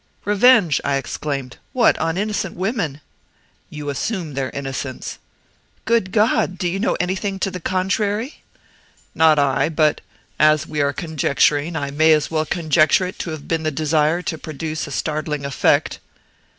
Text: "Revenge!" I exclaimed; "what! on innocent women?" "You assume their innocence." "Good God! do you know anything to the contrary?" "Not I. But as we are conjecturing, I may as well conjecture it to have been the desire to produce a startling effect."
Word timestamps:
"Revenge!" 0.25 0.81
I 0.83 0.95
exclaimed; 0.95 1.57
"what! 1.73 1.95
on 1.99 2.17
innocent 2.17 2.55
women?" 2.57 3.01
"You 3.69 3.91
assume 3.91 4.33
their 4.33 4.49
innocence." 4.49 5.19
"Good 5.85 6.11
God! 6.11 6.57
do 6.57 6.67
you 6.67 6.79
know 6.79 6.97
anything 6.99 7.37
to 7.37 7.51
the 7.51 7.59
contrary?" 7.59 8.41
"Not 9.13 9.37
I. 9.37 9.69
But 9.69 10.01
as 10.39 10.65
we 10.65 10.81
are 10.81 10.91
conjecturing, 10.91 11.75
I 11.75 11.91
may 11.91 12.13
as 12.13 12.31
well 12.31 12.47
conjecture 12.47 13.05
it 13.05 13.19
to 13.19 13.29
have 13.29 13.47
been 13.47 13.61
the 13.61 13.69
desire 13.69 14.23
to 14.23 14.39
produce 14.39 14.87
a 14.87 14.91
startling 14.91 15.45
effect." 15.45 15.99